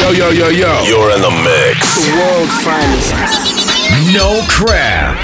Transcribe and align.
Yo, 0.00 0.12
yo, 0.12 0.30
yo, 0.30 0.48
yo. 0.48 0.82
You're 0.84 1.10
in 1.14 1.20
the 1.20 1.30
mix. 1.30 2.06
The 2.06 2.12
world's 2.16 2.64
finest. 2.64 3.12
No 4.14 4.40
crap. 4.48 5.18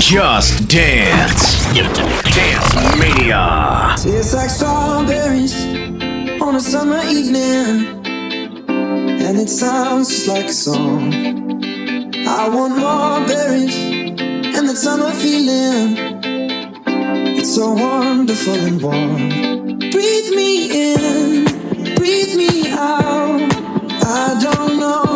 Just 0.00 0.66
dance. 0.68 1.64
Dance 1.72 2.74
Mania. 2.98 3.94
Tastes 3.96 4.34
like 4.34 4.50
strawberries 4.50 5.54
on 6.42 6.56
a 6.56 6.60
summer 6.60 7.00
evening, 7.06 8.04
and 8.66 9.38
it 9.38 9.48
sounds 9.48 10.08
just 10.08 10.26
like 10.26 10.46
a 10.46 10.52
song. 10.52 11.14
I 12.26 12.48
want 12.48 12.76
more 12.76 13.24
berries 13.26 13.76
and 14.56 14.68
that 14.68 14.76
summer 14.76 15.12
feeling. 15.12 15.96
It's 17.38 17.54
so 17.54 17.72
wonderful 17.72 18.54
and 18.54 18.82
warm. 18.82 19.78
Breathe 19.90 20.30
me 20.34 20.94
in, 20.94 21.44
breathe 21.94 22.34
me 22.34 22.70
out. 22.72 23.49
I 24.12 24.36
don't 24.40 24.76
know 24.80 25.09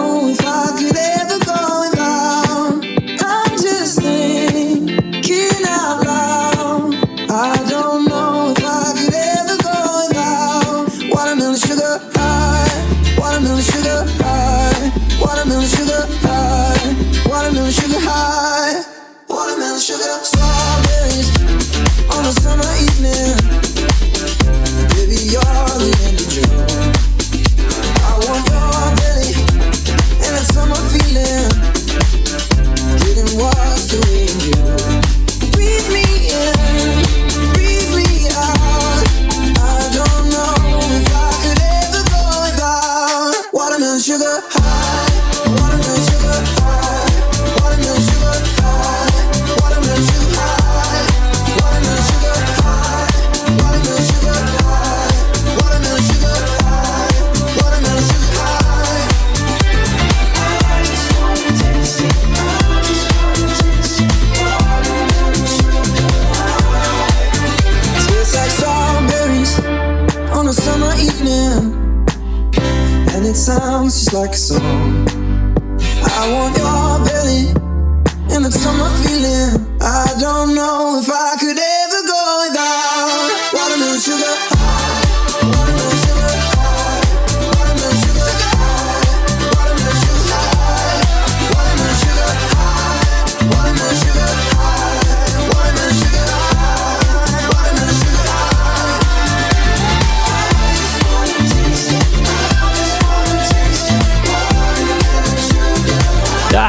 I 76.16 76.32
want 76.32 76.56
your 76.56 77.04
belly 77.04 77.50
and 78.34 78.46
feeling. 79.02 79.78
I 79.82 80.06
don't 80.20 80.54
know 80.54 81.00
if 81.02 81.10
I 81.10 81.36
could 81.40 81.58
ever 81.58 81.83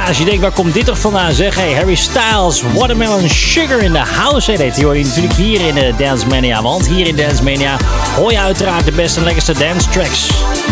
Als 0.07 0.17
je 0.17 0.25
denkt, 0.25 0.41
waar 0.41 0.51
komt 0.51 0.73
dit 0.73 0.85
toch 0.85 0.99
vandaan? 0.99 1.33
Zeg, 1.33 1.55
hey, 1.55 1.73
Harry 1.73 1.95
Styles, 1.95 2.61
Watermelon 2.73 3.29
Sugar 3.29 3.79
in 3.79 3.91
the 3.91 3.97
House. 3.97 4.51
Hey, 4.51 4.69
dat 4.69 4.81
hoor 4.81 4.97
je 4.97 5.05
natuurlijk 5.05 5.33
hier 5.33 5.67
in 5.67 5.75
de 5.75 5.93
Dance 5.97 6.27
Mania. 6.27 6.61
Want 6.61 6.87
hier 6.87 7.07
in 7.07 7.15
Dance 7.15 7.43
Mania 7.43 7.77
hoor 8.15 8.31
je 8.31 8.39
uiteraard 8.39 8.85
de 8.85 8.91
beste 8.91 9.19
en 9.19 9.25
lekkerste 9.25 9.53
dance 9.53 9.89
tracks. 9.89 10.29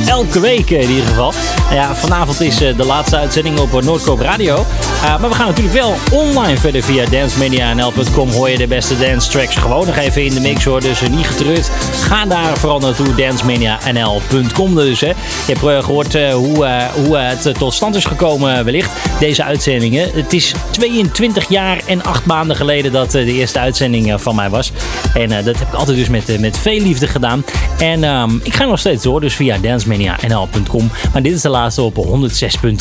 Elke 0.07 0.39
week 0.39 0.69
in 0.69 0.89
ieder 0.89 1.05
geval. 1.05 1.33
Nou 1.63 1.75
ja, 1.75 1.95
vanavond 1.95 2.41
is 2.41 2.61
eh, 2.61 2.77
de 2.77 2.85
laatste 2.85 3.17
uitzending 3.17 3.59
op 3.59 3.77
eh, 3.77 3.85
Noordkoop 3.85 4.19
Radio. 4.19 4.65
Uh, 5.03 5.19
maar 5.19 5.29
we 5.29 5.35
gaan 5.35 5.47
natuurlijk 5.47 5.75
wel 5.75 5.95
online 6.11 6.57
verder 6.57 6.83
via 6.83 7.05
dancemania.nl.com. 7.05 8.29
Hoor 8.29 8.49
je 8.49 8.57
de 8.57 8.67
beste 8.67 8.97
dance 8.97 9.29
tracks 9.29 9.55
gewoon 9.55 9.85
nog 9.85 9.97
even 9.97 10.25
in 10.25 10.33
de 10.33 10.39
mix 10.39 10.63
hoor. 10.63 10.81
Dus 10.81 11.01
niet 11.01 11.27
getreurd. 11.27 11.69
Ga 12.01 12.25
daar 12.25 12.57
vooral 12.57 12.79
naartoe, 12.79 13.15
dancemania.nl.com 13.15 14.75
dus. 14.75 15.01
Hè. 15.01 15.07
Je 15.07 15.15
hebt 15.45 15.63
uh, 15.63 15.83
gehoord 15.83 16.13
hoe, 16.13 16.89
hoe 17.05 17.17
het 17.17 17.53
tot 17.57 17.73
stand 17.73 17.95
is 17.95 18.05
gekomen 18.05 18.65
wellicht. 18.65 18.91
Deze 19.19 19.43
uitzendingen. 19.43 20.09
Het 20.13 20.33
is 20.33 20.53
22 20.71 21.49
jaar 21.49 21.81
en 21.85 22.03
8 22.03 22.25
maanden 22.25 22.55
geleden 22.55 22.91
dat 22.91 23.11
de 23.11 23.33
eerste 23.33 23.59
uitzending 23.59 24.21
van 24.21 24.35
mij 24.35 24.49
was. 24.49 24.71
En 25.13 25.29
dat 25.29 25.59
heb 25.59 25.67
ik 25.67 25.73
altijd 25.73 25.97
dus 25.97 26.09
met, 26.09 26.39
met 26.39 26.57
veel 26.57 26.79
liefde 26.79 27.07
gedaan. 27.07 27.45
En 27.77 28.03
um, 28.03 28.39
ik 28.43 28.55
ga 28.55 28.65
nog 28.65 28.79
steeds 28.79 29.03
door, 29.03 29.21
dus 29.21 29.33
via 29.33 29.57
dancemania.nl.com. 29.83 30.91
Maar 31.13 31.21
dit 31.21 31.33
is 31.33 31.41
de 31.41 31.49
laatste 31.49 31.81
op 31.81 31.95
106.6 31.95 32.73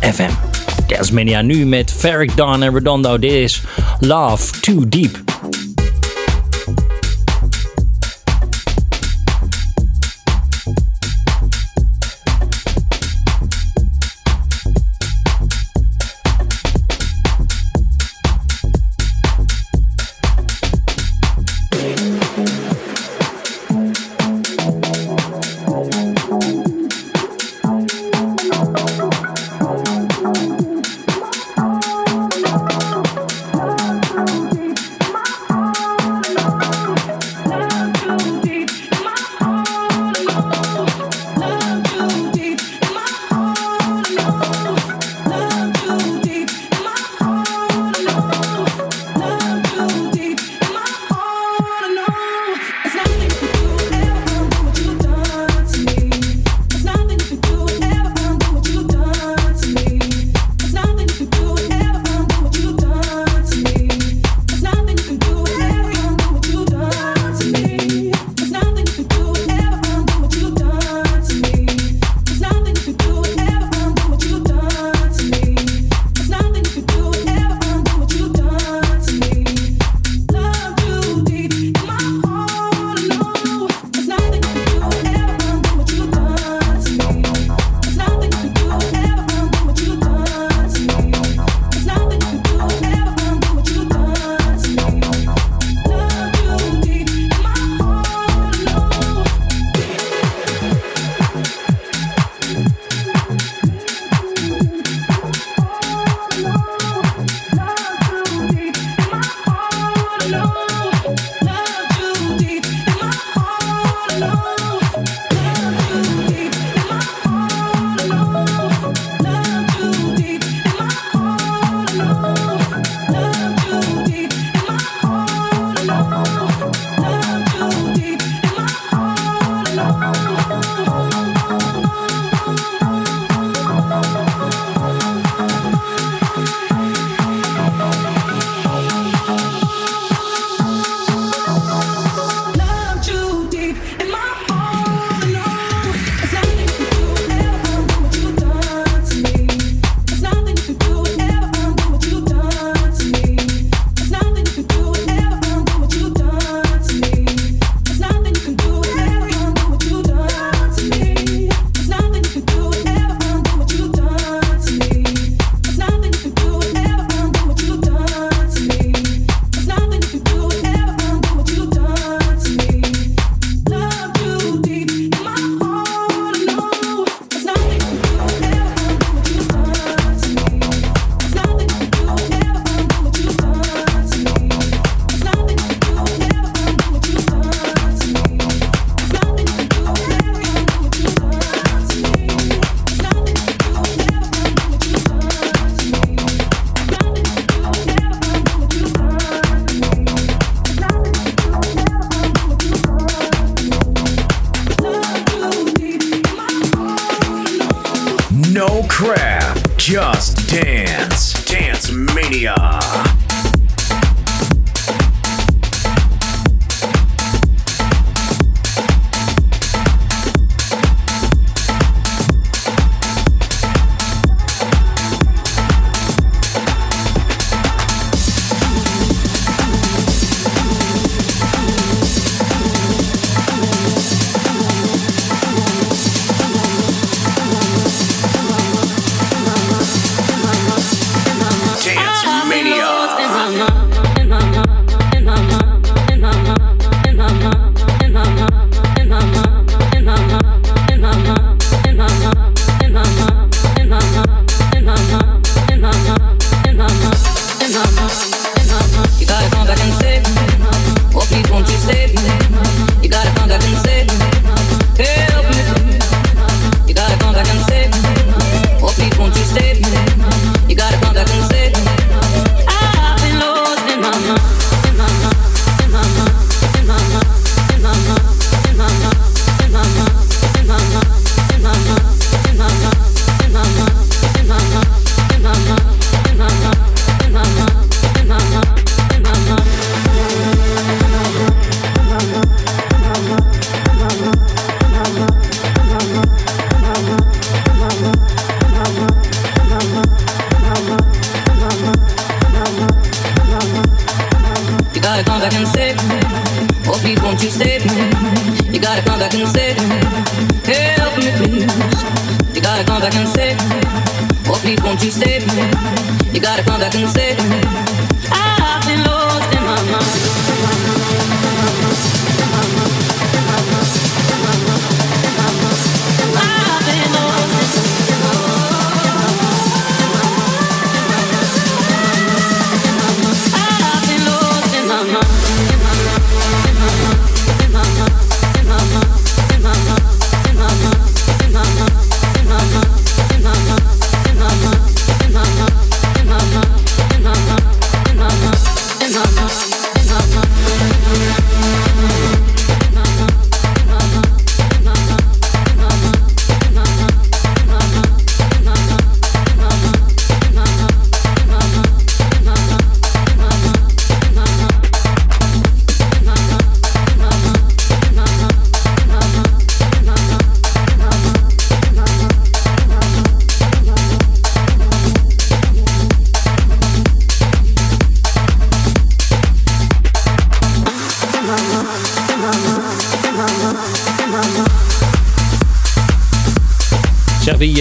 FM. 0.00 0.30
Dance 0.86 1.14
Mania 1.14 1.42
nu 1.42 1.66
met 1.66 1.92
Ferric 1.92 2.36
Dawn 2.36 2.62
en 2.62 2.74
Redondo. 2.74 3.18
Dit 3.18 3.32
is 3.32 3.62
Love 4.00 4.60
Too 4.60 4.88
Deep. 4.88 5.37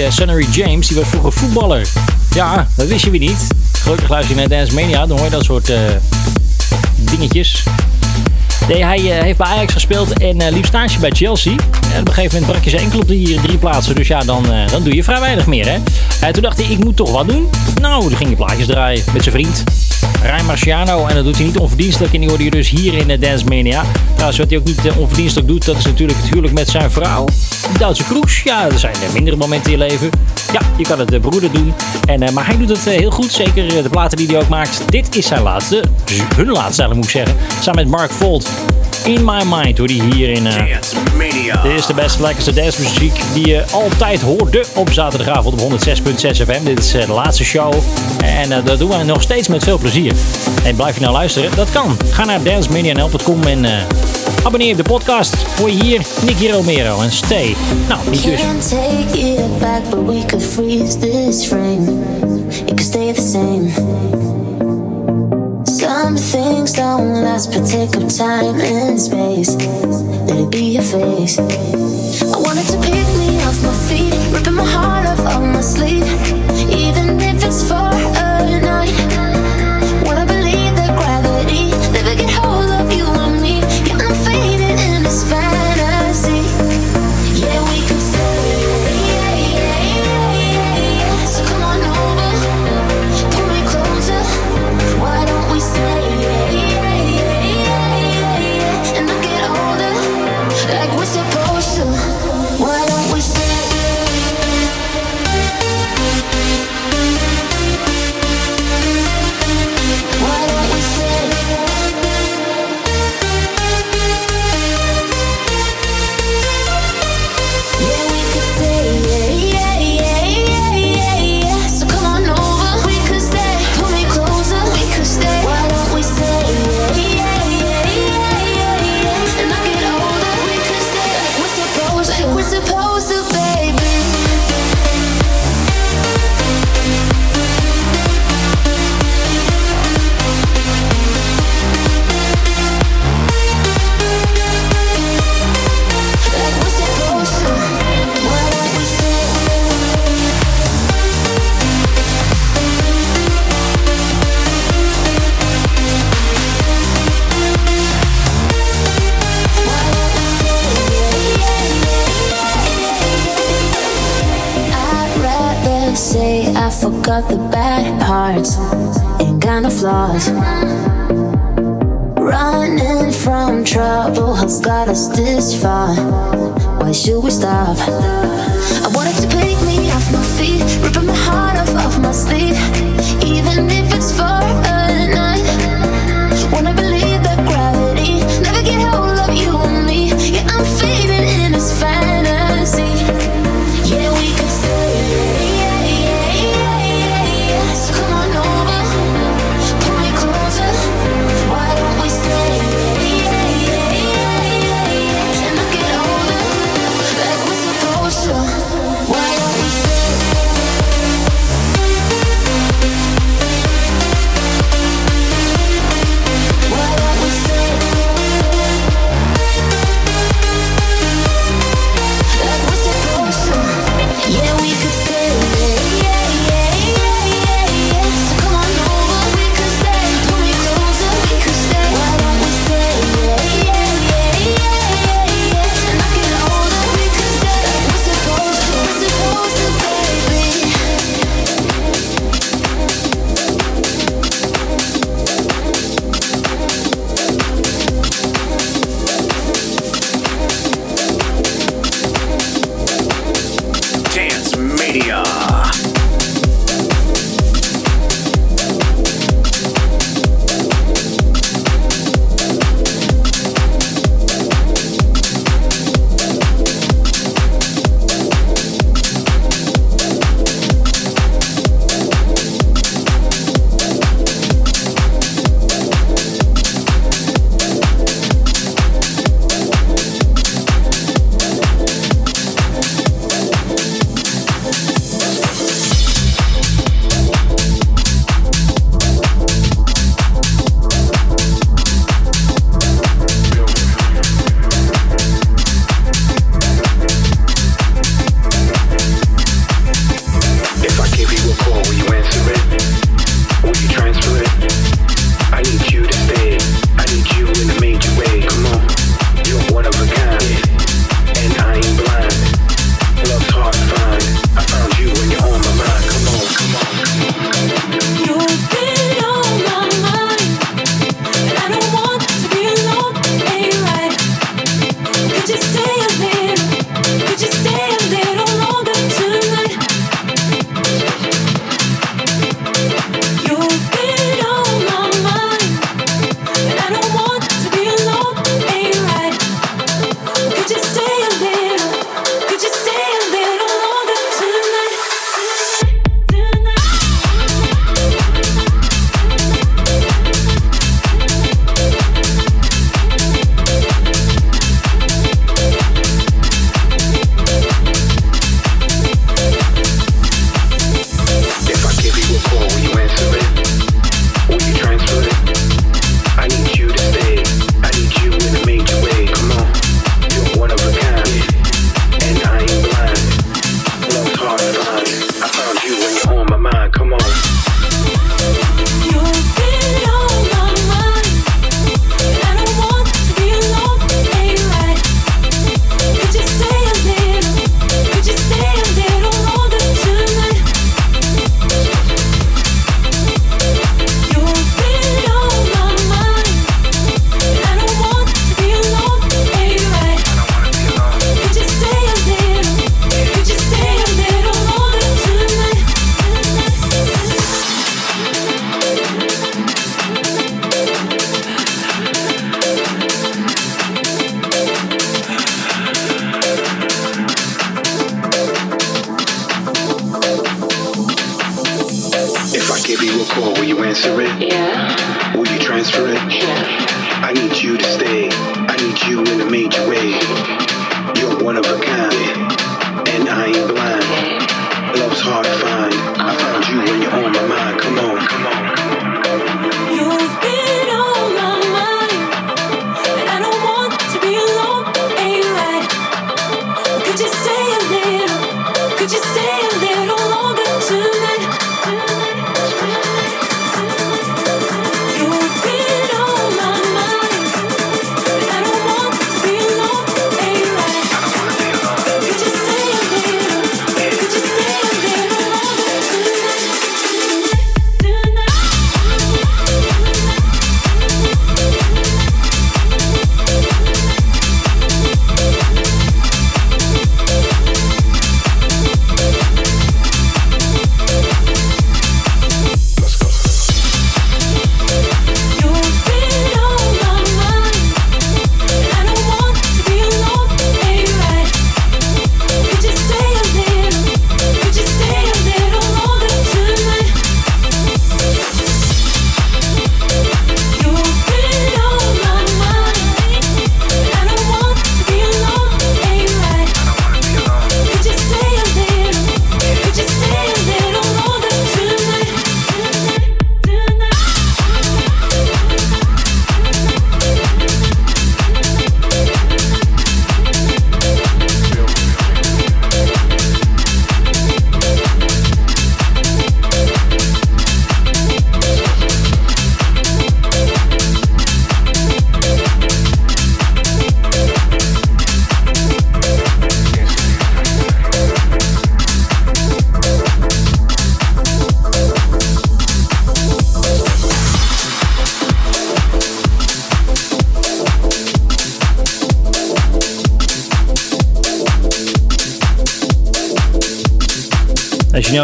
Eh, 0.03 0.11
Sonny 0.11 0.45
James, 0.51 0.87
die 0.87 0.97
was 0.97 1.07
vroeger 1.07 1.31
voetballer. 1.31 1.87
Ja, 2.33 2.67
dat 2.75 2.87
wist 2.87 3.03
je 3.03 3.09
weer 3.09 3.19
niet. 3.19 3.47
Gelukkig 3.71 4.09
luister 4.09 4.35
je 4.35 4.41
naar 4.41 4.49
Dance 4.49 4.73
Mania, 4.73 5.05
dan 5.05 5.17
hoor 5.17 5.25
je 5.25 5.31
dat 5.31 5.43
soort 5.43 5.69
eh, 5.69 5.79
dingetjes. 6.95 7.63
Nee, 8.67 8.83
hij 8.83 8.97
eh, 8.97 9.23
heeft 9.23 9.37
bij 9.37 9.47
Ajax 9.47 9.73
gespeeld 9.73 10.19
en 10.19 10.53
liep 10.53 10.65
stage 10.65 10.99
bij 10.99 11.09
Chelsea. 11.09 11.51
En 11.93 11.99
op 11.99 12.07
een 12.07 12.13
gegeven 12.13 12.39
moment 12.39 12.51
brak 12.51 12.63
je 12.63 12.69
zijn 12.69 12.81
enkel 12.81 12.99
op 12.99 13.07
die 13.07 13.41
drie 13.41 13.57
plaatsen. 13.57 13.95
Dus 13.95 14.07
ja, 14.07 14.19
dan, 14.19 14.45
dan 14.71 14.83
doe 14.83 14.95
je 14.95 15.03
vrij 15.03 15.19
weinig 15.19 15.45
meer, 15.45 15.65
hè. 15.65 15.77
En 16.21 16.33
toen 16.33 16.43
dacht 16.43 16.57
hij, 16.57 16.71
ik 16.71 16.83
moet 16.83 16.95
toch 16.95 17.11
wat 17.11 17.27
doen. 17.27 17.49
Nou, 17.81 18.01
toen 18.01 18.17
ging 18.17 18.27
hij 18.29 18.37
plaatjes 18.37 18.67
draaien 18.67 19.03
met 19.13 19.23
zijn 19.23 19.35
vriend. 19.35 19.63
Rijn 20.21 20.45
Marciano. 20.45 21.05
En 21.05 21.15
dat 21.15 21.23
doet 21.23 21.35
hij 21.35 21.45
niet 21.45 21.57
onverdienstelijk. 21.57 22.13
En 22.13 22.19
die 22.19 22.29
hoorde 22.29 22.43
je 22.43 22.51
dus 22.51 22.69
hier 22.69 22.93
in 22.93 23.07
de 23.07 23.19
Dance 23.19 23.45
Mania. 23.45 23.83
Trouwens, 24.13 24.37
wat 24.37 24.49
hij 24.49 24.57
ook 24.57 24.65
niet 24.65 24.79
onverdienstelijk 24.97 25.47
doet, 25.47 25.65
dat 25.65 25.77
is 25.77 25.85
natuurlijk 25.85 26.19
het 26.19 26.29
huwelijk 26.29 26.53
met 26.53 26.69
zijn 26.69 26.91
vrouw. 26.91 27.25
De 27.73 27.79
Duitse 27.79 28.03
Kroes. 28.03 28.41
Ja, 28.43 28.65
er 28.65 28.79
zijn 28.79 28.93
eh, 28.93 29.13
mindere 29.13 29.37
momenten 29.37 29.71
in 29.71 29.79
je 29.79 29.85
leven. 29.87 30.09
Ja, 30.51 30.61
je 30.77 30.83
kan 30.83 30.99
het 30.99 31.07
de 31.09 31.19
broeder 31.19 31.51
doen. 31.51 31.73
En, 32.07 32.21
eh, 32.23 32.31
maar 32.33 32.45
hij 32.45 32.57
doet 32.57 32.69
het 32.69 32.87
eh, 32.87 32.97
heel 32.97 33.11
goed. 33.11 33.31
Zeker 33.31 33.77
eh, 33.77 33.83
de 33.83 33.89
platen 33.89 34.17
die 34.17 34.27
hij 34.27 34.37
ook 34.37 34.47
maakt. 34.49 34.81
Dit 34.91 35.15
is 35.15 35.27
zijn 35.27 35.41
laatste. 35.41 35.83
Hun 36.35 36.47
laatste 36.47 36.81
eigenlijk 36.81 36.95
moet 36.95 37.03
ik 37.05 37.09
zeggen. 37.09 37.35
Samen 37.61 37.81
met 37.89 37.99
Mark 37.99 38.11
Volt. 38.11 38.49
In 39.05 39.25
My 39.25 39.41
Mind 39.49 39.77
hoor 39.77 39.87
die 39.87 40.03
hier 40.13 40.29
in... 40.29 40.47
eh, 40.47 40.53
Dance 40.55 40.95
Mania. 41.17 41.61
dit 41.61 41.71
is 41.79 41.85
de 41.85 41.93
beste, 41.93 42.21
lekkerste 42.21 42.53
dancemuziek 42.53 43.19
die 43.33 43.47
je 43.47 43.63
altijd 43.71 44.21
hoorde 44.21 44.65
op 44.75 44.91
zaterdagavond 44.93 45.61
op 45.61 45.71
106.6 45.71 45.75
FM. 46.31 46.63
Dit 46.63 46.79
is 46.79 46.93
eh, 46.93 47.05
de 47.05 47.11
laatste 47.13 47.43
show 47.43 47.73
en 48.23 48.51
eh, 48.51 48.65
dat 48.65 48.79
doen 48.79 48.89
we 48.89 49.03
nog 49.03 49.21
steeds 49.21 49.47
met 49.47 49.63
veel 49.63 49.77
plezier. 49.77 50.13
En 50.63 50.75
blijf 50.75 50.95
je 50.95 51.01
nou 51.01 51.13
luisteren? 51.13 51.49
Dat 51.55 51.71
kan. 51.71 51.97
Ga 52.11 52.25
naar 52.25 52.43
dancemania.nl.com 52.43 53.43
en 53.43 53.65
eh, 53.65 53.71
abonneer 54.43 54.71
op 54.71 54.77
de 54.77 54.83
podcast. 54.83 55.35
Hoor 55.57 55.69
je 55.69 55.83
hier 55.83 56.01
Nicky 56.25 56.47
Romero 56.47 57.01
en 57.01 57.11
Stay. 57.11 57.55
Nou, 57.87 58.09
niet 58.09 58.23
dus. 58.23 58.41
Can't 58.41 58.69
take 58.69 59.19
it 59.19 59.59
back, 59.59 59.89
but 59.89 60.05
we 60.05 60.25
could 60.25 60.43
freeze 60.43 60.97
this 60.99 61.45
frame. 61.45 62.05
It 62.49 62.65
could 62.65 62.81
stay 62.81 63.13
the 63.13 63.21
same. 63.21 63.69
Some 65.63 66.17
things 66.17 66.71
don't 66.73 67.21
last, 67.23 67.51
but 67.51 67.69
take 67.69 67.97
up 67.97 68.09
time 68.09 68.59
and 68.61 69.01
space. 69.01 69.55
Let 70.27 70.37
it 70.39 70.49
be 70.49 70.71
your 70.71 70.83
face. 70.83 71.37
I 71.39 72.39
wanted 72.39 72.67
to 72.67 72.77
pick 72.81 73.07
me 73.17 73.41
off 73.43 73.61
my 73.63 73.73
feet, 73.87 74.13
ripping 74.31 74.53
my 74.55 74.65
heart 74.65 75.05
off 75.07 75.19
of 75.19 75.41
my 75.41 75.61
sleeve, 75.61 75.96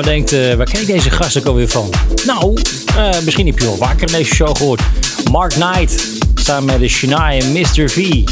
nou 0.03 0.15
denkt, 0.15 0.33
uh, 0.33 0.53
waar 0.53 0.65
ken 0.65 0.81
ik 0.81 0.87
deze 0.87 1.09
gast 1.09 1.37
ook 1.37 1.45
alweer 1.45 1.69
van? 1.69 1.89
Nou, 2.25 2.57
uh, 2.97 3.09
misschien 3.23 3.45
heb 3.45 3.59
je 3.59 3.65
wel 3.65 3.75
vaker 3.75 4.11
deze 4.11 4.35
show 4.35 4.57
gehoord. 4.57 4.81
Mark 5.31 5.51
Knight, 5.51 6.07
samen 6.35 6.65
met 6.65 6.79
de 6.79 6.87
Shania 6.87 7.31
en 7.31 7.51
Mr. 7.51 7.89
V. 7.89 8.23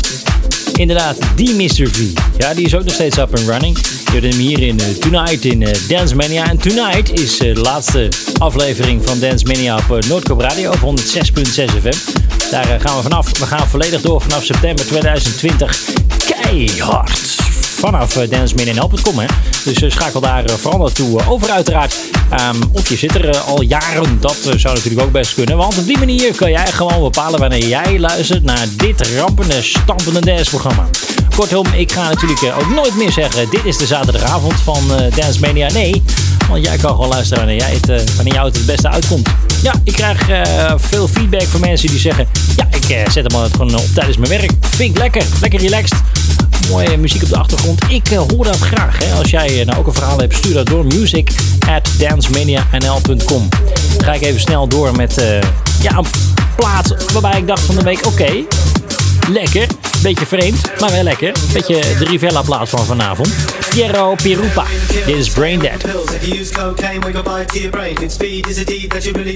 Inderdaad, 0.74 1.18
die 1.36 1.54
Mr. 1.56 1.90
V. 1.90 2.00
Ja, 2.38 2.54
die 2.54 2.66
is 2.66 2.76
ook 2.76 2.84
nog 2.84 2.94
steeds 2.94 3.18
up 3.18 3.38
and 3.38 3.48
running. 3.48 3.78
Je 3.78 4.12
hoort 4.12 4.24
hem 4.24 4.34
hier 4.34 4.60
in 4.60 4.80
uh, 4.80 4.88
Tonight 4.88 5.46
in 5.46 5.68
Dance 5.88 6.16
Mania. 6.16 6.50
En 6.50 6.58
Tonight 6.58 7.20
is 7.20 7.38
de 7.38 7.56
laatste 7.56 8.10
aflevering 8.38 9.02
van 9.06 9.20
Dance 9.20 9.46
Mania 9.46 9.76
op 9.76 10.06
Noordkoop 10.08 10.40
Radio 10.40 10.72
op 10.72 10.80
106.6 10.80 11.44
FM. 11.54 11.98
Daar 12.52 12.80
gaan 12.80 12.96
we 12.96 13.02
vanaf. 13.02 13.38
We 13.40 13.46
gaan 13.46 13.68
volledig 13.68 14.02
door 14.02 14.22
vanaf 14.22 14.44
september 14.44 14.86
2020. 14.86 15.80
Keihard 16.26 17.41
vanaf 17.82 18.14
danceminNL.com. 18.14 19.16
Dus 19.64 19.82
uh, 19.82 19.92
schakel 19.92 20.22
daar 20.22 20.50
uh, 20.50 20.56
vooral 20.56 20.80
naartoe 20.80 21.28
over 21.28 21.50
uiteraard. 21.50 21.96
Um, 22.54 22.62
of 22.72 22.90
je 22.90 22.96
zit 22.98 23.16
er 23.16 23.38
al 23.38 23.62
jaren, 23.62 24.18
dat 24.20 24.38
zou 24.56 24.76
natuurlijk 24.76 25.02
ook 25.02 25.12
best 25.12 25.34
kunnen. 25.34 25.58
Want 25.58 25.78
op 25.78 25.86
die 25.86 25.98
manier 25.98 26.36
kan 26.36 26.52
jij 26.52 26.72
gewoon 26.72 27.02
bepalen 27.02 27.40
wanneer 27.40 27.68
jij 27.68 28.00
luistert 28.00 28.44
naar 28.44 28.68
dit 28.76 29.08
rampende, 29.18 29.62
stampende 29.62 30.20
danceprogramma. 30.20 30.90
Kortom, 31.36 31.66
ik 31.76 31.92
ga 31.92 32.10
natuurlijk 32.10 32.54
ook 32.60 32.70
nooit 32.70 32.96
meer 32.96 33.12
zeggen, 33.12 33.50
dit 33.50 33.66
is 33.66 33.78
de 33.78 33.86
zaterdagavond 33.86 34.54
van 34.54 34.82
Dance 35.16 35.40
Mania. 35.40 35.72
Nee, 35.72 36.04
want 36.50 36.66
jij 36.66 36.78
kan 36.78 36.92
gewoon 36.92 37.10
luisteren 37.10 37.46
wanneer, 37.46 37.62
jij 37.62 37.78
het, 37.82 38.16
wanneer 38.16 38.34
jou 38.34 38.48
het 38.48 38.58
het 38.58 38.66
beste 38.66 38.90
uitkomt. 38.90 39.30
Ja, 39.64 39.74
ik 39.84 39.94
krijg 39.94 40.26
veel 40.76 41.08
feedback 41.08 41.44
van 41.44 41.60
mensen 41.60 41.90
die 41.90 42.00
zeggen, 42.00 42.28
ja, 42.56 42.68
ik 42.72 43.12
zet 43.12 43.32
hem 43.32 43.52
gewoon 43.52 43.76
op 43.76 43.88
tijdens 43.94 44.18
mijn 44.18 44.30
werk. 44.30 44.52
Vind 44.60 44.90
ik 44.90 44.98
lekker, 44.98 45.24
lekker 45.42 45.60
relaxed 45.60 46.02
mooie 46.70 46.98
muziek 46.98 47.24
op 47.24 47.30
de 47.30 47.38
achtergrond. 47.38 47.82
Ik 47.90 48.12
uh, 48.12 48.22
hoor 48.28 48.46
dat 48.46 48.60
graag. 48.60 48.98
Hè. 49.04 49.14
Als 49.14 49.30
jij 49.30 49.64
nou 49.64 49.80
ook 49.80 49.88
een 49.88 49.94
verhaal 49.94 50.20
hebt, 50.20 50.36
stuur 50.36 50.54
dat 50.54 50.66
door 50.66 50.86
music 50.86 51.32
at 51.70 51.90
dancemanianl.com. 51.98 53.50
ga 53.98 54.14
ik 54.14 54.22
even 54.22 54.42
snel 54.42 54.68
door 54.68 54.96
met 54.96 55.20
uh, 55.20 55.42
ja, 55.82 55.98
een 55.98 56.06
plaat 56.56 57.12
waarbij 57.12 57.40
ik 57.40 57.48
dacht 57.48 57.62
van 57.62 57.76
de 57.76 57.84
week, 57.84 58.06
oké, 58.06 58.32
lekker. 59.32 59.68
Beetje 60.02 60.26
vreemd, 60.26 60.80
maar 60.80 60.92
wel 60.92 61.04
lekker. 61.04 61.32
Beetje 61.54 61.80
de 62.00 62.06
Rivella 62.06 62.42
plaat 62.42 62.70
van 62.70 62.86
vanavond. 62.86 63.30
Piero 63.70 64.16
Pirupa. 64.16 64.66
Dit 65.06 65.16
is 65.16 65.30
Brain 65.30 65.60
Dead. 65.60 65.84
If 66.12 66.26
you 66.28 66.40
use 66.42 66.54
cocaine, 66.54 67.00
we 67.00 67.14
go 67.14 67.22
by 67.24 67.44
to 67.46 67.60
your 67.60 67.72
brain. 67.72 67.98
And 67.98 68.12
speed 68.12 68.48
is 68.48 68.58
a 68.58 68.64
deed 68.64 68.92
that 68.92 69.04
you 69.04 69.14
really 69.14 69.36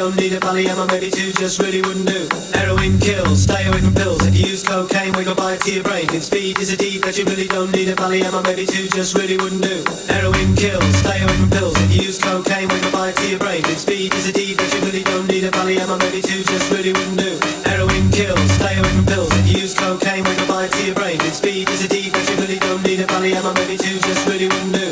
don't 0.00 0.24
need. 0.24 0.36
A 0.36 0.40
Valium 0.40 0.78
or 0.78 0.86
maybe 0.86 1.18
two 1.18 1.40
just 1.40 1.66
really 1.66 1.82
wouldn't 1.82 2.08
do. 2.10 2.26
Heroin 2.58 2.98
kills, 2.98 3.42
stay 3.42 3.66
away 3.66 3.80
from 3.80 3.94
pills. 3.94 4.26
If 4.26 4.34
you 4.38 4.50
use 4.50 4.65
cocaine, 4.66 5.12
we 5.14 5.24
go 5.24 5.34
by 5.34 5.56
to 5.56 5.72
your 5.72 5.84
brain. 5.84 6.10
And 6.10 6.22
speed 6.22 6.58
is 6.58 6.72
a 6.72 6.76
deed 6.76 7.02
that 7.04 7.16
you 7.16 7.24
really 7.24 7.46
don't 7.46 7.70
need. 7.70 7.88
A 7.88 7.94
Valium 7.94 8.34
or 8.34 8.42
maybe 8.42 8.66
two 8.66 8.88
just 8.88 9.16
really 9.16 9.36
wouldn't 9.38 9.62
do. 9.62 9.84
Heroin 10.10 10.54
kills, 10.56 10.84
stay 10.98 11.22
away 11.22 11.36
from 11.38 11.50
pills. 11.50 11.76
If 11.86 11.94
you 11.94 12.02
use 12.10 12.18
cocaine, 12.18 12.68
we 12.68 12.80
go 12.80 12.90
by 12.90 13.12
to 13.12 13.24
your 13.28 13.38
brain. 13.38 13.64
And 13.64 13.78
speed 13.78 14.12
is 14.14 14.28
a 14.28 14.32
deed 14.32 14.58
that 14.58 14.70
you 14.74 14.80
really 14.82 15.04
don't 15.04 15.28
need. 15.28 15.44
A 15.44 15.50
Valium 15.50 15.88
or 15.88 15.98
maybe 15.98 16.20
two 16.20 16.42
just 16.42 16.70
really 16.70 16.92
wouldn't 16.92 17.18
do. 17.18 17.38
Heroin 17.64 18.10
kills, 18.10 18.50
stay 18.58 18.76
away 18.76 18.90
from 18.90 19.06
pills. 19.06 19.32
If 19.38 19.46
you 19.48 19.62
use 19.62 19.74
cocaine, 19.74 20.24
we 20.24 20.34
go 20.34 20.46
by 20.48 20.66
to 20.68 20.80
your 20.84 20.94
brain. 20.94 21.20
And 21.22 21.32
speed 21.32 21.70
is 21.70 21.84
a 21.84 21.88
deed 21.88 22.12
that 22.12 22.26
you 22.28 22.36
really 22.42 22.58
don't 22.58 22.82
need. 22.82 23.00
A 23.00 23.06
Valium 23.06 23.46
or 23.46 23.54
maybe 23.54 23.78
two 23.78 23.98
just 24.02 24.26
really 24.26 24.48
wouldn't 24.50 24.74
do. 24.74 24.85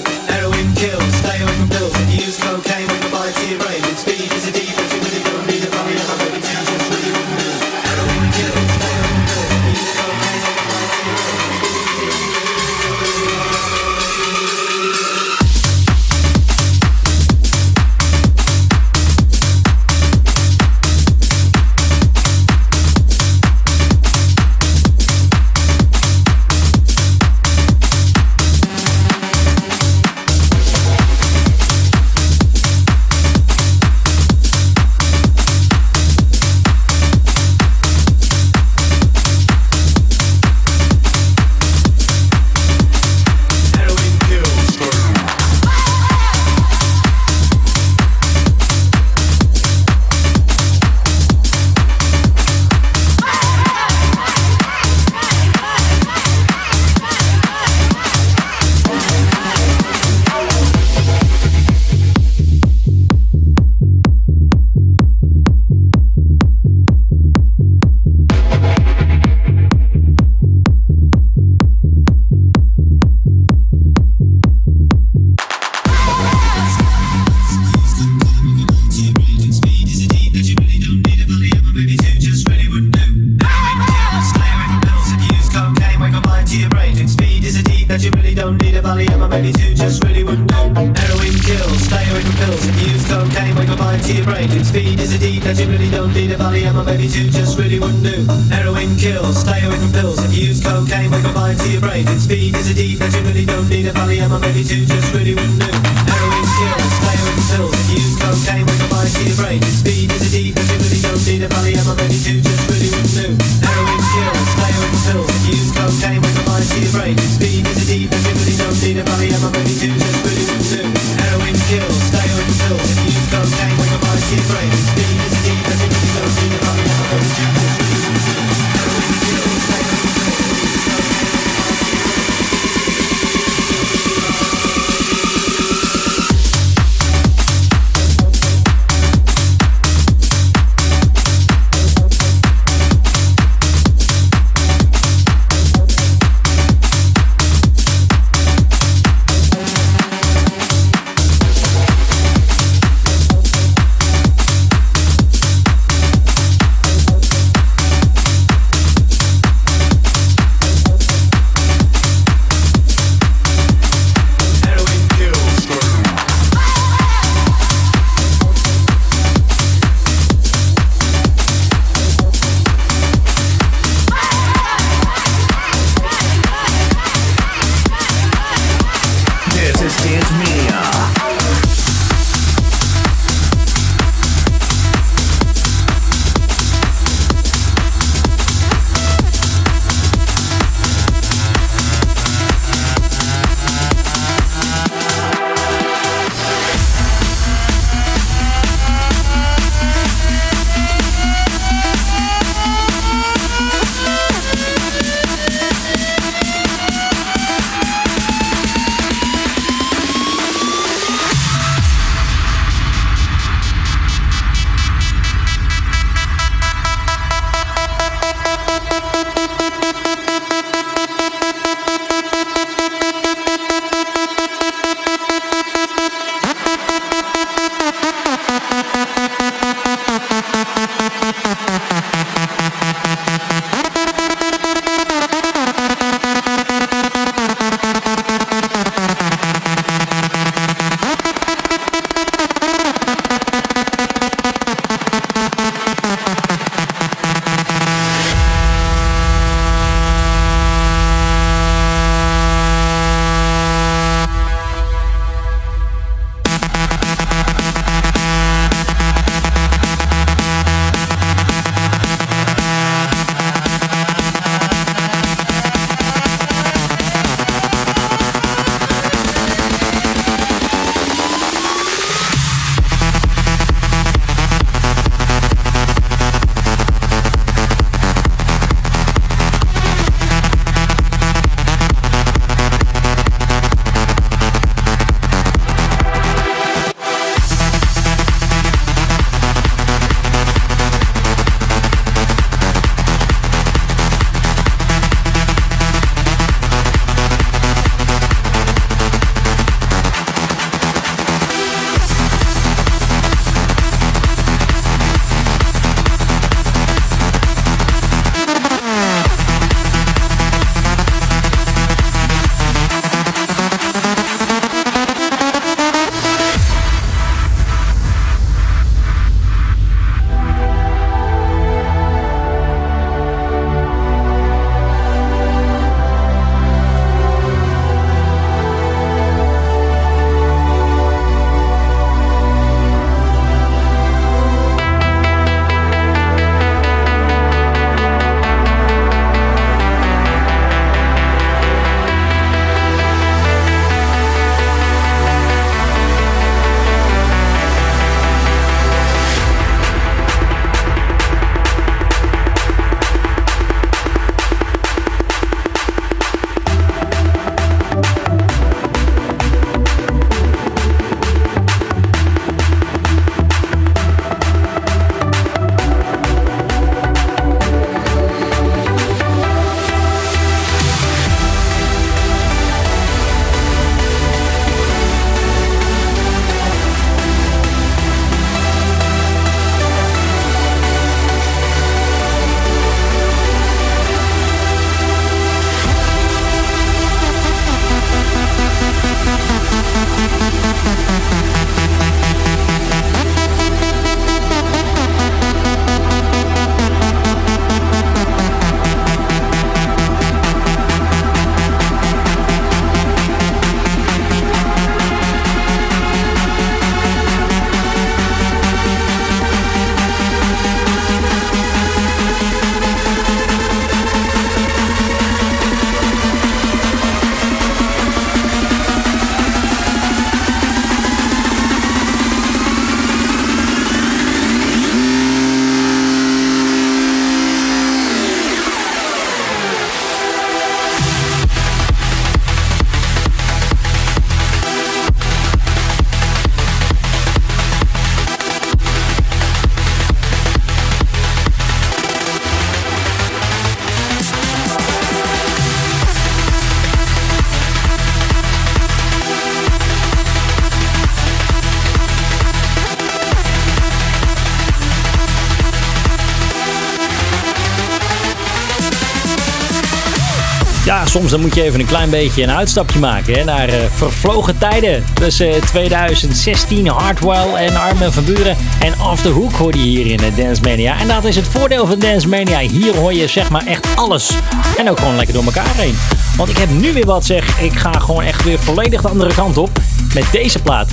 Soms 461.14 461.30
dan 461.30 461.40
moet 461.40 461.54
je 461.54 461.62
even 461.62 461.80
een 461.80 461.86
klein 461.86 462.10
beetje 462.10 462.42
een 462.42 462.50
uitstapje 462.50 462.98
maken 462.98 463.34
hè, 463.34 463.44
naar 463.44 463.68
uh, 463.68 463.74
vervlogen 463.94 464.58
tijden. 464.58 465.04
Tussen 465.12 465.60
2016, 465.60 466.86
Hardwell 466.86 467.54
en 467.54 467.76
Armin 467.76 468.12
van 468.12 468.24
Buren 468.24 468.56
en 468.80 469.00
Off 469.00 469.22
the 469.22 469.28
Hook 469.28 469.52
hoor 469.52 469.76
je 469.76 469.82
hier 469.82 470.06
in 470.06 470.20
uh, 470.22 470.36
Dance 470.36 470.62
Mania. 470.62 470.98
En 470.98 471.08
dat 471.08 471.24
is 471.24 471.36
het 471.36 471.48
voordeel 471.48 471.86
van 471.86 471.98
Dance 471.98 472.28
Mania. 472.28 472.58
Hier 472.58 472.96
hoor 472.96 473.12
je 473.12 473.26
zeg 473.26 473.50
maar 473.50 473.66
echt 473.66 473.86
alles. 473.94 474.30
En 474.76 474.90
ook 474.90 474.98
gewoon 474.98 475.16
lekker 475.16 475.34
door 475.34 475.44
elkaar 475.44 475.74
heen. 475.76 475.96
Want 476.36 476.48
ik 476.48 476.56
heb 476.56 476.70
nu 476.70 476.92
weer 476.92 477.06
wat 477.06 477.24
zeg. 477.24 477.60
Ik 477.60 477.72
ga 477.78 477.92
gewoon 477.92 478.22
echt 478.22 478.44
weer 478.44 478.58
volledig 478.58 479.00
de 479.00 479.08
andere 479.08 479.34
kant 479.34 479.58
op 479.58 479.70
met 480.14 480.24
deze 480.32 480.58
plaat. 480.58 480.88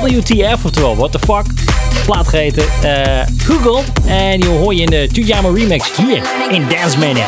WTF, 0.00 0.64
oftewel 0.64 0.96
What 0.96 1.12
the 1.12 1.18
Fuck. 1.18 1.44
Plaat 2.06 2.28
geheten 2.28 2.64
uh, 2.84 3.20
Google. 3.44 3.82
En 4.06 4.40
die 4.40 4.50
hoor 4.50 4.74
je 4.74 4.82
in 4.82 4.90
de 4.90 5.08
Tujamo 5.12 5.50
remix 5.50 5.96
hier 5.96 6.22
in 6.50 6.66
Dance 6.68 6.98
Mania. 6.98 7.26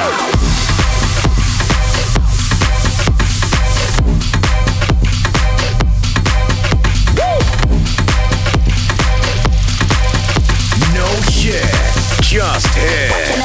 Just 12.28 12.74
hits. 12.74 13.38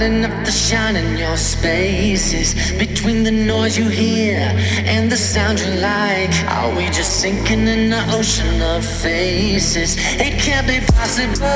Bright 0.00 0.12
enough 0.12 0.44
to 0.44 0.50
shine 0.50 0.96
in 0.96 1.16
your 1.16 1.36
spaces? 1.36 2.54
Between 2.78 3.22
the 3.22 3.30
noise 3.30 3.76
you 3.76 3.88
hear 3.88 4.38
and 4.84 5.10
the 5.10 5.16
sound 5.16 5.60
you 5.60 5.72
like, 5.80 6.32
are 6.48 6.74
we 6.76 6.86
just 6.86 7.20
sinking 7.20 7.66
in 7.68 7.90
the 7.90 8.02
ocean 8.10 8.62
of 8.62 8.84
faces? 8.84 9.96
It 10.18 10.38
can't 10.40 10.66
be 10.66 10.80
possible. 10.94 11.46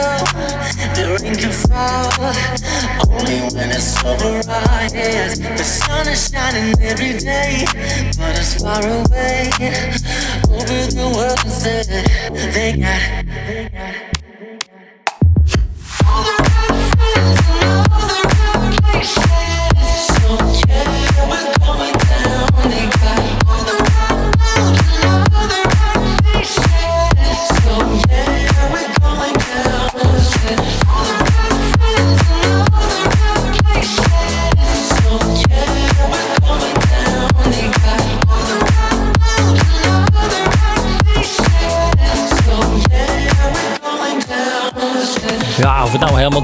The 0.96 1.18
rain 1.20 1.34
can 1.34 1.52
fall 1.52 2.10
only 3.10 3.40
when 3.54 3.70
it's 3.70 4.04
over 4.04 4.48
our 4.48 4.80
heads. 4.92 5.38
The 5.40 5.64
sun 5.64 6.08
is 6.08 6.30
shining 6.30 6.74
every 6.80 7.18
day, 7.18 7.64
but 8.18 8.38
it's 8.38 8.60
far 8.62 8.82
away 8.82 9.50
over 10.50 10.80
the 10.98 11.12
world 11.14 11.38
instead. 11.44 11.86
They 12.54 12.76
got 12.76 13.23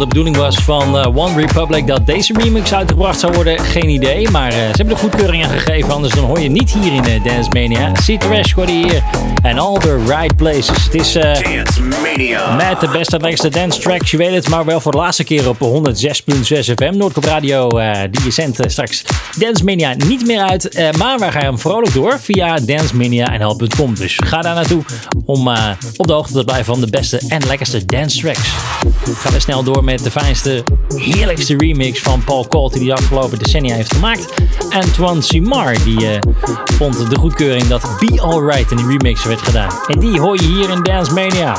de 0.01 0.07
bedoeling 0.07 0.37
was 0.37 0.57
van 0.57 0.97
uh, 0.97 1.17
One 1.17 1.41
Republic 1.41 1.87
dat 1.87 2.07
deze 2.07 2.33
remix 2.33 2.75
uitgebracht 2.75 3.21
zou 3.21 3.33
worden, 3.33 3.59
geen 3.59 3.89
idee. 3.89 4.31
Maar 4.31 4.53
uh, 4.53 4.59
ze 4.59 4.65
hebben 4.65 4.95
de 4.95 5.01
goedkeuring 5.01 5.45
aan 5.45 5.51
gegeven, 5.51 5.93
anders 5.93 6.15
dan 6.15 6.25
hoor 6.25 6.41
je 6.41 6.51
niet 6.51 6.73
hier 6.73 6.93
in 6.93 7.05
uh, 7.09 7.25
Dance 7.25 7.51
Mania. 7.53 7.93
C-Trash 7.93 8.55
hier 8.67 9.03
en 9.43 9.59
all 9.59 9.79
the 9.79 10.05
right 10.07 10.37
places. 10.37 10.85
Het 10.85 10.95
is 10.95 11.13
Dance 11.13 11.83
Mania. 12.03 12.55
met 12.55 12.81
de 12.81 12.89
beste 12.89 13.17
en 13.17 13.23
lekkerste 13.23 13.49
dance 13.49 13.81
tracks, 13.81 14.11
je 14.11 14.17
weet 14.17 14.35
het, 14.35 14.49
maar 14.49 14.65
wel 14.65 14.81
voor 14.81 14.93
de 14.93 14.99
laatste 14.99 15.25
keer 15.25 15.49
op 15.49 15.57
106.6 15.59 16.75
FM. 16.75 16.97
Noordkop 16.97 17.25
Radio, 17.25 17.69
die 18.11 18.25
je 18.25 18.31
zendt 18.31 18.61
straks 18.67 19.05
Dance 19.39 19.65
Mania 19.65 19.95
niet 20.07 20.27
meer 20.27 20.41
uit, 20.41 20.93
maar 20.99 21.19
wij 21.19 21.33
gaan 21.33 21.43
hem 21.43 21.59
vrolijk 21.59 21.95
door 21.95 22.19
via 22.21 22.57
dancemania.nl.com. 22.57 23.95
Dus 23.95 24.19
ga 24.25 24.41
daar 24.41 24.55
naartoe 24.55 24.83
om 25.25 25.49
op 25.97 26.07
de 26.07 26.13
hoogte 26.13 26.33
te 26.33 26.45
blijven 26.45 26.65
van 26.65 26.81
de 26.81 26.91
beste 26.91 27.21
en 27.29 27.47
lekkerste 27.47 27.85
dance 27.85 28.21
tracks. 28.21 28.49
Gaan 29.15 29.33
we 29.33 29.41
snel 29.41 29.63
door 29.63 29.85
met 29.85 30.05
de 30.05 30.11
fijnste, 30.11 30.65
heerlijkste 30.97 31.57
remix 31.57 32.01
van 32.01 32.25
Paul 32.25 32.47
Colt 32.49 32.73
die 32.73 32.85
de 32.85 32.93
afgelopen 32.93 33.39
decennia 33.39 33.75
heeft 33.75 33.95
gemaakt. 33.95 34.35
Antoine 34.71 35.23
Simar 35.23 35.85
die 35.85 36.03
uh, 36.03 36.19
vond 36.65 37.11
de 37.11 37.17
goedkeuring 37.19 37.67
dat 37.67 37.83
Be 37.99 38.21
Alright 38.21 38.71
in 38.71 38.77
die 38.77 38.87
remix 38.87 39.23
gedaan. 39.39 39.71
En 39.87 39.99
die 39.99 40.21
hoor 40.21 40.37
je 40.37 40.47
hier 40.47 40.71
in 40.71 40.83
Dance 40.83 41.13
Mania. 41.13 41.57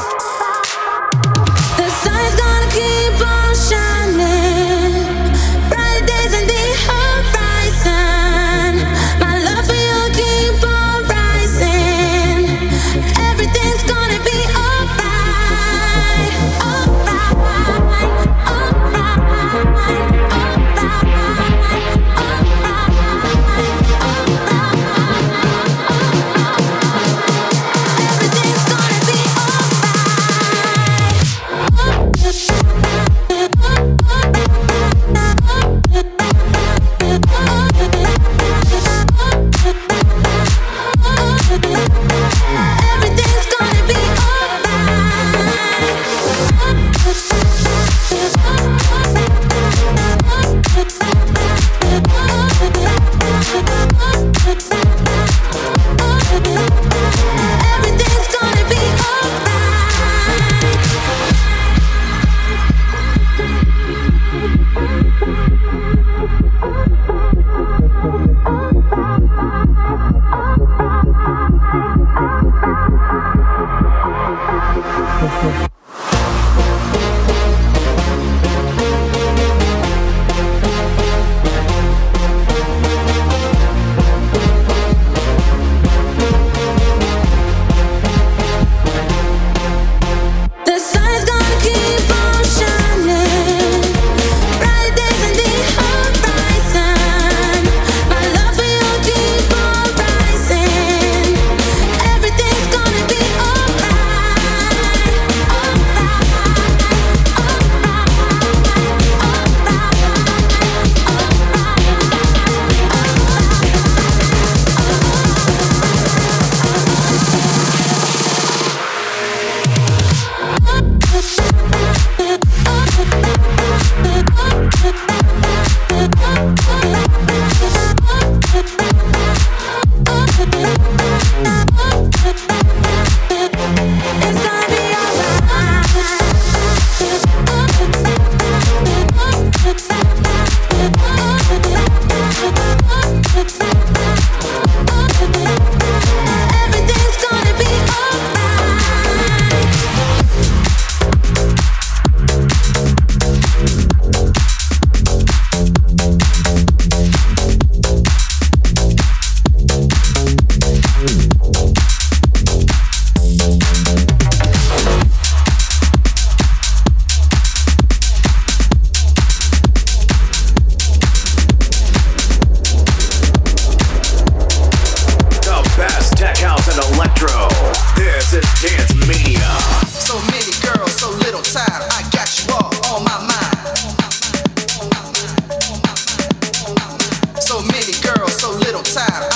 outside. 188.82 189.31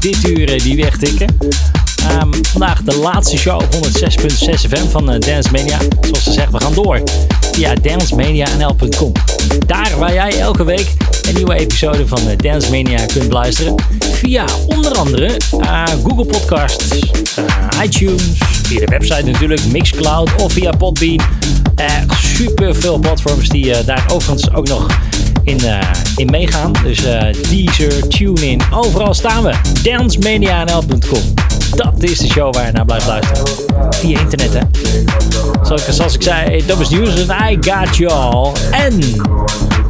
Dit 0.00 0.28
uur 0.28 0.52
eh, 0.52 0.60
die 0.62 0.76
wegtikken. 0.76 1.36
Um, 2.10 2.30
vandaag 2.44 2.82
de 2.82 2.96
laatste 2.96 3.36
show 3.36 3.62
106.6 3.62 3.68
FM 4.68 4.88
van 4.90 5.12
uh, 5.12 5.18
Dance 5.18 5.50
Mania. 5.50 5.78
Zoals 6.00 6.22
ze 6.22 6.32
zegt, 6.32 6.52
we 6.52 6.60
gaan 6.60 6.74
door 6.74 7.02
via 7.52 7.74
dancemania.nl.com. 7.74 9.12
Daar 9.66 9.98
waar 9.98 10.12
jij 10.12 10.38
elke 10.38 10.64
week 10.64 10.92
een 11.28 11.34
nieuwe 11.34 11.54
episode 11.54 12.06
van 12.06 12.18
uh, 12.28 12.36
Dance 12.36 12.70
Mania 12.70 13.06
kunt 13.06 13.28
beluisteren. 13.28 13.74
Via 14.12 14.44
onder 14.66 14.94
andere 14.94 15.40
uh, 15.60 15.84
Google 16.06 16.24
Podcasts, 16.24 16.84
iTunes, 17.82 18.22
via 18.62 18.80
de 18.80 18.86
website 18.86 19.22
natuurlijk, 19.22 19.64
Mixcloud 19.64 20.30
of 20.42 20.52
via 20.52 20.70
Podbean. 20.70 21.20
super 22.36 22.74
veel 22.74 22.98
platforms 22.98 23.48
die 23.48 23.84
daar 23.84 24.04
overigens 24.08 24.54
ook 24.54 24.68
nog 24.68 24.86
in, 25.44 25.60
uh, 25.64 25.78
in 26.16 26.26
meegaan. 26.30 26.72
Dus 26.82 27.04
uh, 27.04 27.22
Deezer, 27.48 28.08
TuneIn, 28.08 28.62
overal 28.70 29.14
staan 29.14 29.42
we. 29.42 29.54
DanceManiaNL.com. 29.82 31.34
Dat 31.74 32.02
is 32.02 32.18
de 32.18 32.26
show 32.26 32.54
waar 32.54 32.66
je 32.66 32.72
naar 32.72 32.84
blijft 32.84 33.06
luisteren. 33.06 33.46
Via 33.90 34.20
internet, 34.20 34.52
hè. 34.54 34.60
Zoals, 35.62 35.88
zoals 35.88 36.14
ik 36.14 36.22
zei, 36.22 36.66
dat 36.66 36.80
is 36.80 36.88
nieuws 36.88 37.26
en 37.26 37.50
I 37.50 37.58
got 37.60 37.96
y'all. 37.96 38.52
En 38.70 39.00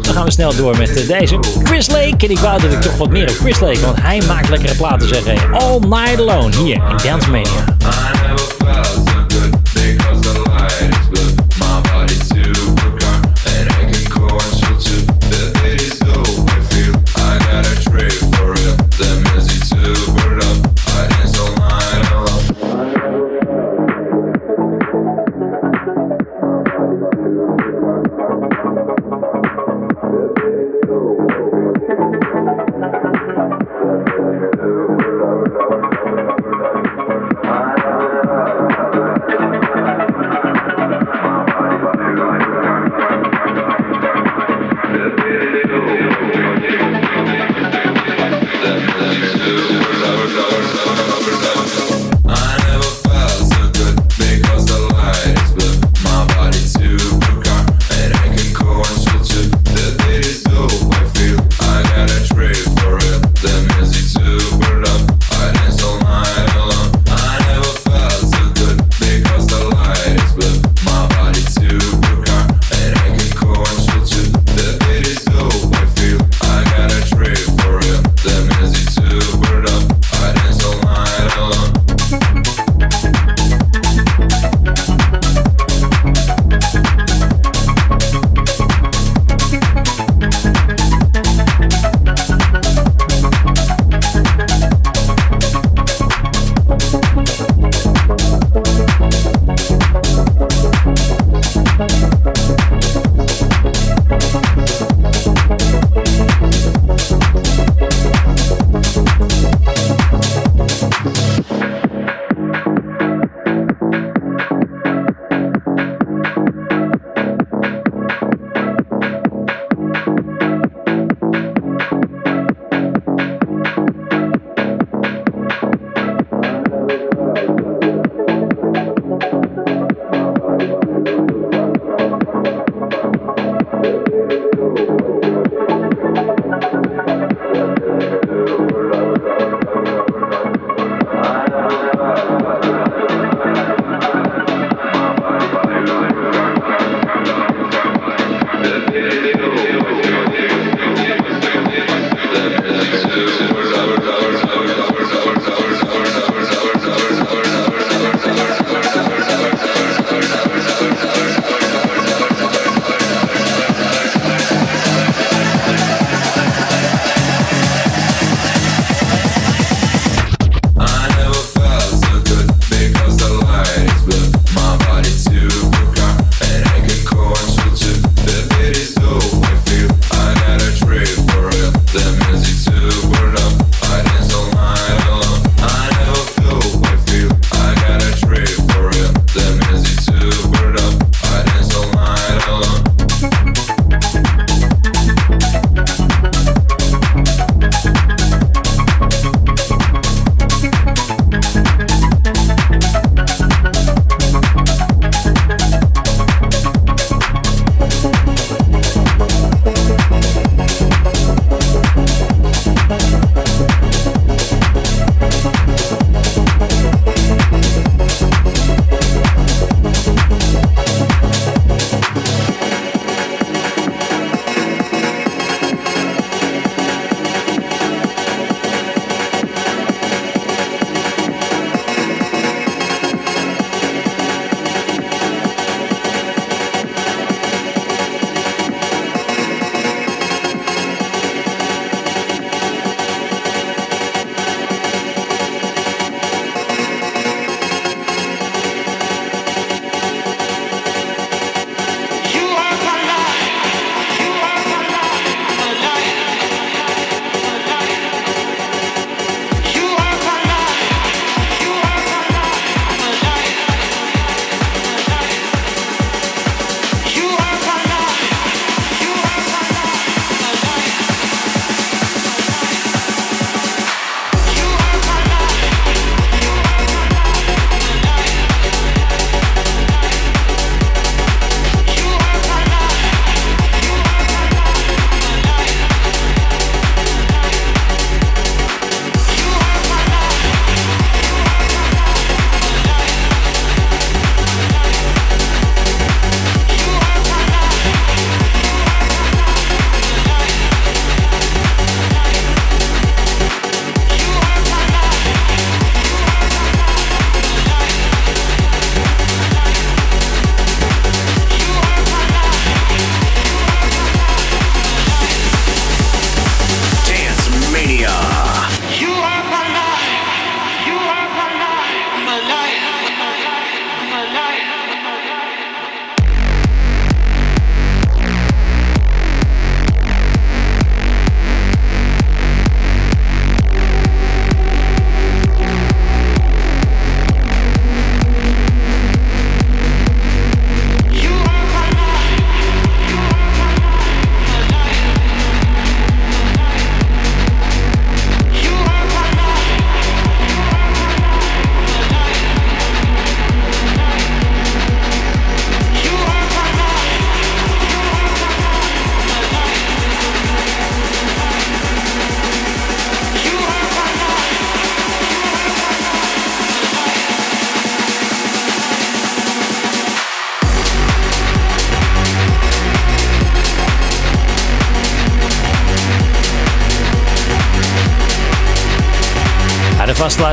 dan 0.00 0.14
gaan 0.14 0.24
we 0.24 0.30
snel 0.30 0.54
door 0.56 0.78
met 0.78 1.00
uh, 1.00 1.08
deze 1.08 1.38
Chris 1.62 1.90
Lake. 1.90 2.26
En 2.26 2.30
ik 2.30 2.38
wou 2.38 2.60
dat 2.60 2.72
ik 2.72 2.80
toch 2.80 2.96
wat 2.96 3.10
meer 3.10 3.30
op 3.30 3.36
Chris 3.36 3.60
Lake, 3.60 3.80
want 3.80 4.00
hij 4.00 4.22
maakt 4.26 4.48
lekkere 4.48 4.74
platen, 4.74 5.08
zeg 5.08 5.24
hij. 5.24 5.38
All 5.52 5.78
Night 5.78 6.18
Alone, 6.18 6.56
hier 6.56 6.74
in 6.74 6.96
Dance 7.02 7.30
Mania. 7.30 7.64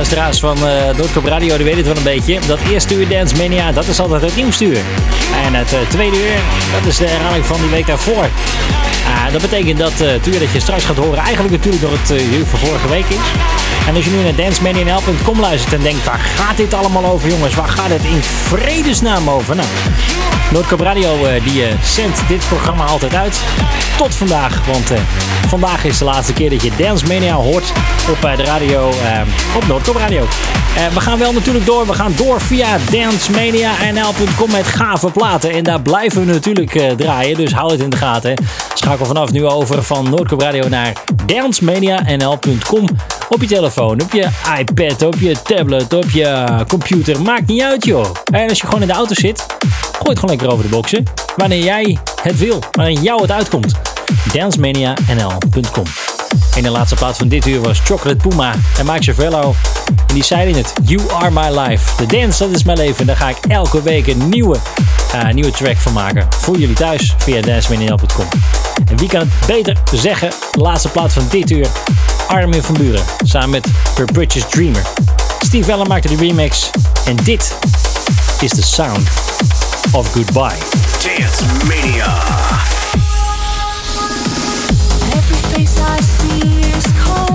Luisteraars 0.02 0.40
van 0.40 0.58
uh, 0.58 0.96
Noordkop 0.96 1.24
Radio, 1.24 1.56
die 1.56 1.64
weten 1.64 1.78
het 1.78 1.86
wel 1.86 1.96
een 1.96 2.02
beetje. 2.02 2.38
Dat 2.46 2.58
eerste 2.70 2.94
uur 2.94 3.08
Dance 3.08 3.36
Mania, 3.36 3.72
dat 3.72 3.86
is 3.86 4.00
altijd 4.00 4.22
het 4.22 4.36
nieuwste 4.36 4.64
uur. 4.64 4.80
En 5.44 5.54
het 5.54 5.72
uh, 5.72 5.78
tweede 5.88 6.16
uur, 6.16 6.40
dat 6.72 6.86
is 6.86 6.96
de 6.96 7.06
herhaling 7.08 7.44
van 7.44 7.60
die 7.60 7.70
week 7.70 7.86
daarvoor. 7.86 8.24
Uh, 8.24 9.32
dat 9.32 9.40
betekent 9.40 9.78
dat 9.78 9.92
uh, 10.00 10.10
het 10.10 10.26
uur 10.26 10.38
dat 10.38 10.52
je 10.52 10.60
straks 10.60 10.84
gaat 10.84 10.96
horen 10.96 11.18
eigenlijk 11.18 11.56
natuurlijk 11.56 11.82
nog 11.82 11.92
het 11.92 12.10
uur 12.10 12.46
van 12.46 12.58
vorige 12.58 12.88
week 12.88 13.08
is. 13.08 13.61
En 13.86 13.94
als 13.94 14.04
je 14.04 14.10
nu 14.10 14.22
naar 14.22 14.34
dancemania.nl.com 14.34 15.40
luistert 15.40 15.72
en 15.72 15.80
denkt, 15.80 16.04
waar 16.04 16.18
gaat 16.18 16.56
dit 16.56 16.74
allemaal 16.74 17.04
over 17.04 17.28
jongens? 17.28 17.54
Waar 17.54 17.68
gaat 17.68 17.88
het 17.88 18.04
in 18.04 18.22
vredesnaam 18.22 19.30
over? 19.30 19.56
Nou, 19.56 19.68
Radio 20.78 21.16
die 21.44 21.64
zendt 21.82 22.28
dit 22.28 22.48
programma 22.48 22.84
altijd 22.84 23.14
uit. 23.14 23.40
Tot 23.96 24.14
vandaag, 24.14 24.66
want 24.66 24.92
vandaag 25.48 25.84
is 25.84 25.98
de 25.98 26.04
laatste 26.04 26.32
keer 26.32 26.50
dat 26.50 26.62
je 26.62 26.70
Dance 26.76 27.06
Mania 27.06 27.34
hoort 27.34 27.72
op 28.10 28.36
de 28.36 28.42
radio, 28.42 28.92
op 29.56 29.66
Noordkop 29.66 29.96
Radio. 29.96 30.26
we 30.94 31.00
gaan 31.00 31.18
wel 31.18 31.32
natuurlijk 31.32 31.66
door. 31.66 31.86
We 31.86 31.92
gaan 31.92 32.12
door 32.16 32.40
via 32.40 32.78
dancemania.nl.com 32.90 34.50
met 34.50 34.66
gave 34.66 35.10
platen. 35.10 35.50
En 35.50 35.62
daar 35.62 35.80
blijven 35.80 36.26
we 36.26 36.32
natuurlijk 36.32 36.96
draaien, 36.96 37.36
dus 37.36 37.52
hou 37.52 37.72
het 37.72 37.80
in 37.80 37.90
de 37.90 37.96
gaten. 37.96 38.44
Schakel 38.74 39.06
vanaf 39.06 39.32
nu 39.32 39.46
over 39.46 39.82
van 39.82 40.10
Noordkop 40.10 40.40
Radio 40.40 40.68
naar 40.68 40.92
dancemania.nl.com 41.26 42.86
op 43.28 43.40
je 43.40 43.46
telefoon, 43.46 44.02
op 44.02 44.12
je 44.12 44.28
iPad, 44.58 45.02
op 45.02 45.14
je 45.18 45.36
tablet, 45.42 45.92
op 45.92 46.10
je 46.10 46.46
computer. 46.68 47.22
Maakt 47.22 47.46
niet 47.46 47.62
uit 47.62 47.84
joh. 47.84 48.06
En 48.32 48.48
als 48.48 48.58
je 48.58 48.66
gewoon 48.66 48.80
in 48.80 48.86
de 48.86 48.92
auto 48.92 49.14
zit, 49.14 49.46
gooi 49.92 50.10
het 50.10 50.18
gewoon 50.18 50.36
lekker 50.36 50.52
over 50.52 50.64
de 50.64 50.70
boxen. 50.70 51.04
Wanneer 51.36 51.64
jij 51.64 51.98
het 52.22 52.38
wil, 52.38 52.62
wanneer 52.72 52.98
jou 52.98 53.22
het 53.22 53.30
uitkomt. 53.30 53.72
dancemania.nl.com 54.32 56.01
en 56.56 56.62
de 56.62 56.70
laatste 56.70 56.94
plaats 56.94 57.18
van 57.18 57.28
dit 57.28 57.46
uur 57.46 57.60
was 57.60 57.80
Chocolate 57.84 58.28
Puma 58.28 58.54
en 58.78 58.86
Mike 58.86 59.02
Cervello. 59.02 59.54
En 60.06 60.14
die 60.14 60.24
zeiden 60.24 60.54
het, 60.54 60.72
You 60.84 61.00
Are 61.12 61.30
My 61.30 61.58
Life. 61.58 62.04
De 62.06 62.18
dance, 62.18 62.46
dat 62.46 62.56
is 62.56 62.62
mijn 62.64 62.78
leven. 62.78 63.06
Daar 63.06 63.16
ga 63.16 63.28
ik 63.28 63.36
elke 63.48 63.82
week 63.82 64.06
een 64.06 64.28
nieuwe, 64.28 64.56
uh, 65.14 65.30
nieuwe 65.32 65.50
track 65.50 65.76
van 65.76 65.92
maken. 65.92 66.26
Voor 66.38 66.58
jullie 66.58 66.74
thuis 66.74 67.14
via 67.18 67.40
dancemania.com. 67.40 68.26
En 68.90 68.96
wie 68.96 69.08
kan 69.08 69.20
het 69.20 69.46
beter 69.46 69.76
zeggen? 69.92 70.30
De 70.52 70.60
laatste 70.60 70.88
plaats 70.88 71.14
van 71.14 71.24
dit 71.30 71.50
uur. 71.50 71.66
Armin 72.26 72.62
van 72.62 72.74
Buren. 72.74 73.02
Samen 73.24 73.50
met 73.50 73.66
Per 73.94 74.04
Bridges 74.04 74.44
Dreamer. 74.48 74.82
Steve 75.40 75.66
Weller 75.66 75.86
maakte 75.86 76.08
de 76.08 76.16
remix. 76.16 76.70
En 77.04 77.16
dit 77.16 77.54
is 78.40 78.50
de 78.50 78.62
sound 78.62 79.08
of 79.92 80.12
goodbye. 80.12 80.58
Dance 81.02 81.44
Mania. 81.66 82.14
Face 85.62 85.78
I 85.78 86.00
see 86.00 86.60
is 86.74 86.86
cold. 87.04 87.31